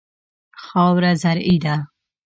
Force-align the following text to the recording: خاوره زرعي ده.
خاوره 0.63 1.11
زرعي 1.21 1.57
ده. 1.63 1.75